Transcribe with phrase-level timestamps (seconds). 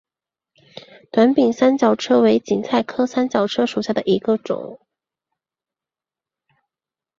[1.11, 4.79] 短柄三角车为堇菜科三角车属下的一个种。